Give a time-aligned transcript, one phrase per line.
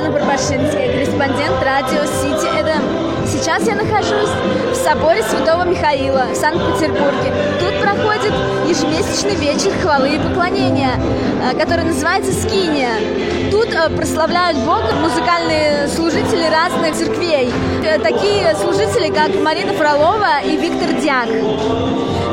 [0.00, 3.26] Жанна Барбашинская, корреспондент радио Сити Эдем.
[3.26, 4.30] Сейчас я нахожусь
[4.72, 7.32] в соборе Святого Михаила в Санкт-Петербурге.
[7.60, 8.32] Тут проходит
[8.66, 10.92] ежемесячный вечер хвалы и поклонения,
[11.42, 13.50] э, который называется «Скиния».
[13.50, 17.52] Тут э, прославляют Бога музыкальные служители разных церквей.
[17.84, 21.28] Э, такие служители, как Марина Фролова и Виктор Дяк.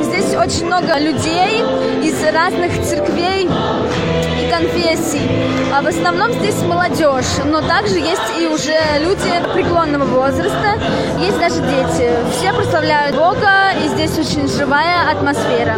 [0.04, 1.62] Здесь очень много людей
[2.02, 3.50] из разных церквей
[4.50, 5.22] конфессий.
[5.74, 10.80] А в основном здесь молодежь, но также есть и уже люди преклонного возраста,
[11.20, 12.10] есть даже дети.
[12.38, 15.78] Все прославляют Бога, и здесь очень живая атмосфера.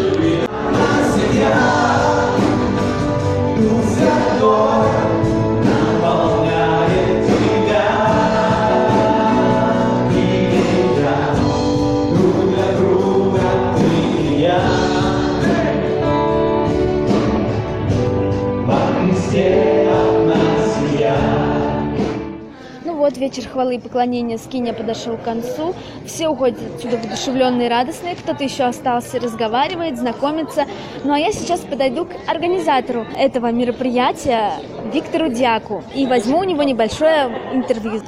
[23.10, 25.74] Вот, вечер хвалы и поклонения Скиня подошел к концу.
[26.06, 28.16] Все уходят отсюда воодушевленные и радостные.
[28.16, 30.66] Кто-то еще остался, разговаривает, знакомится.
[31.04, 34.52] Ну а я сейчас подойду к организатору этого мероприятия,
[34.94, 38.02] Виктору Дяку, и возьму у него небольшое интервью.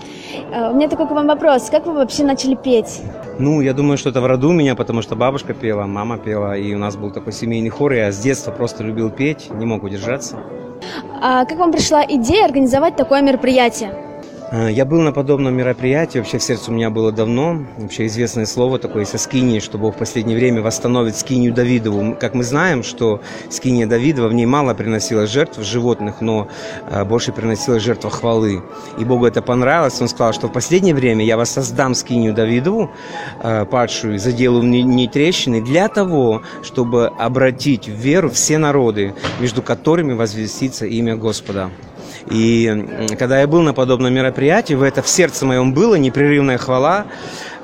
[0.54, 1.70] Э, У меня такой к вам вопрос.
[1.72, 3.02] Как вы вообще начали петь?
[3.40, 6.56] Ну, я думаю, что это в роду у меня, потому что бабушка пела, мама пела,
[6.56, 9.82] и у нас был такой семейный хор, я с детства просто любил петь, не мог
[9.84, 10.38] удержаться.
[11.22, 14.11] А как вам пришла идея организовать такое мероприятие?
[14.54, 18.46] А, Я был на подобном мероприятии, вообще в сердце у меня было давно, вообще известное
[18.46, 22.18] слово такое со скинии, что Бог в последнее время восстановит скинию Давидову.
[22.20, 26.50] Как мы знаем, что скиния Давидова, в ней мало приносилось жертв животных, но
[26.90, 28.62] а, больше приносилось жертва хвалы.
[29.00, 32.92] И Богу это понравилось, Он сказал, что в последнее время я воссоздам скинию Давидову,
[33.40, 39.62] а, падшую, заделаю в ней трещины, для того, чтобы обратить в веру все народы, между
[39.62, 41.70] которыми возвестится имя Господа.
[42.30, 44.41] И когда я был на подобном мероприятии,
[44.76, 47.06] в это в сердце моем было непрерывная хвала,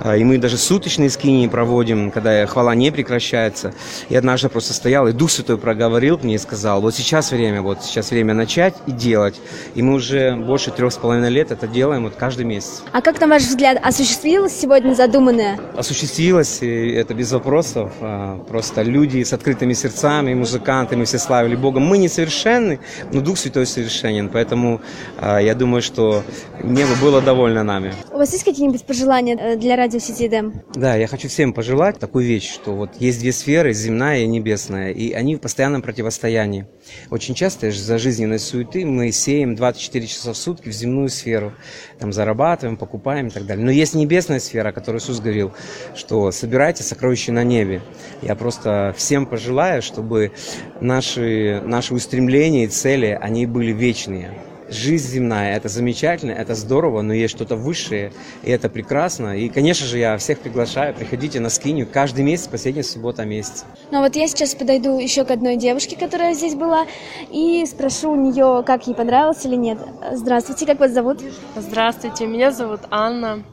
[0.06, 3.74] и мы даже суточные скинии проводим, когда хвала не прекращается.
[4.10, 7.84] И однажды просто стоял, и Дух Святой проговорил мне и сказал, вот сейчас время, вот
[7.84, 9.40] сейчас время начать и делать.
[9.76, 12.84] И мы уже больше трех с половиной лет это делаем вот каждый месяц.
[12.92, 15.60] А как, на ваш взгляд, осуществилось сегодня задуманное?
[15.76, 17.92] Осуществилось, и это без вопросов.
[18.02, 21.80] А, Просто люди с открытыми сердцами, музыканты, мы все славили Бога.
[21.80, 22.80] Мы несовершенны,
[23.12, 24.30] но Дух Святой совершенен.
[24.30, 24.82] Поэтому
[25.20, 26.24] а, я думаю, что
[26.64, 27.94] небо было довольно нами.
[28.12, 30.64] У вас есть какие-нибудь пожелания э, для радио Сити Эдем?
[30.76, 34.92] Да, я хочу всем пожелать такую вещь, что вот есть две сферы, земная и небесная,
[34.92, 36.68] и они в постоянном противостоянии.
[37.10, 41.54] Очень часто из-за жизненной суеты мы сеем 24 часа в сутки в земную сферу,
[42.00, 43.64] там зарабатываем, покупаем и так далее.
[43.64, 45.54] Но есть небесная сфера, о которой Иисус говорил,
[45.96, 47.82] что собирайте сокровища на небе.
[48.22, 50.34] Я просто всем пожелаю, чтобы
[50.82, 54.34] наши, наши устремления и цели, они были вечные.
[54.70, 58.12] Жизнь земная– это замечательно, это здорово, но есть что-то высшее,
[58.44, 59.38] и это прекрасно.
[59.38, 63.66] И, конечно же, я всех приглашаю, приходите на скинию каждый месяц, последняя суббота месяца.
[63.92, 66.86] Ну вот я сейчас подойду еще к одной девушке, которая здесь была,
[67.32, 69.78] и спрошу у нее, как ей понравилось или нет.
[70.12, 71.22] Здравствуйте, как вас зовут?
[71.56, 73.44] Здравствуйте, меня зовут Анна.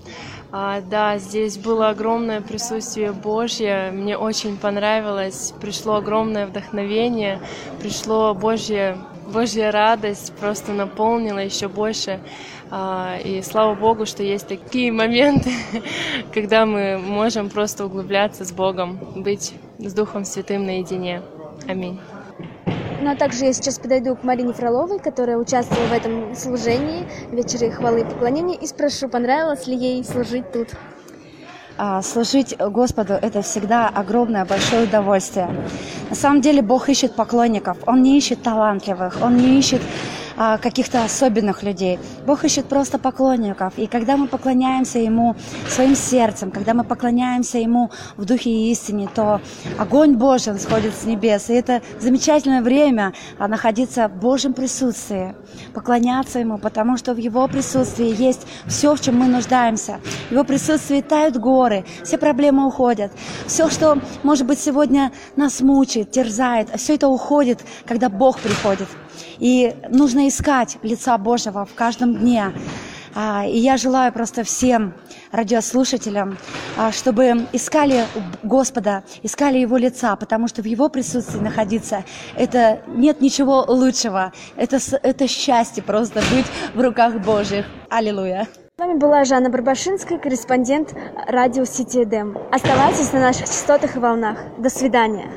[0.50, 7.40] А, да, здесь было огромное присутствие Божье, мне очень понравилось, пришло огромное вдохновение,
[7.80, 8.96] пришло Божье,
[9.32, 12.20] Божья радость, просто наполнила еще больше.
[12.70, 15.50] А, И слава Богу, что есть такие моменты,
[16.32, 21.22] когда мы можем просто углубляться с Богом, быть с Духом Святым наедине.
[21.68, 22.00] Аминь.
[23.00, 27.70] Ну а также я сейчас подойду к Марине Фроловой, которая участвовала в этом служении, вечере
[27.70, 30.68] хвалы и поклонения, и спрошу, понравилось ли ей служить тут.
[31.76, 35.50] А, Служить Господу– это всегда огромное, большое удовольствие.
[36.08, 37.78] На самом деле Бог ищет поклонников.
[37.86, 39.82] Он не ищет талантливых, Он не ищет
[40.36, 41.98] а, каких-то особенных людей.
[42.26, 43.72] Бог ищет просто поклонников.
[43.76, 45.36] И когда мы поклоняемся Ему
[45.68, 49.40] своим сердцем, когда мы поклоняемся Ему в духе и истине, то
[49.78, 51.50] огонь Божий сходит с небес.
[51.50, 55.36] И это замечательное время а, находиться в Божьем присутствии,
[55.72, 60.00] поклоняться Ему, потому что в Его присутствии есть все, в чем мы нуждаемся.
[60.30, 63.12] Его присутствии тают горы, все проблемы уходят.
[63.46, 68.88] Все, что, может быть, сегодня нас мучает, терзает, все это уходит, когда Бог приходит.
[69.38, 72.52] И нужно искать лица Божьего в каждом дне.
[73.14, 74.94] А, И я желаю просто всем
[75.30, 76.36] радиослушателям,
[76.76, 78.06] а, чтобы искали
[78.42, 82.04] Господа, искали Его лица, потому что в Его присутствии находиться,
[82.36, 84.32] это нет ничего лучшего.
[84.56, 87.66] Это, это счастье просто быть в руках Божьих.
[87.88, 88.48] Аллилуйя.
[88.76, 90.96] С вами была Жанна Барбашинская, корреспондент
[91.28, 92.36] радио Сити Эдем.
[92.50, 94.36] Оставайтесь на наших частотах и волнах.
[94.58, 95.30] До свидания.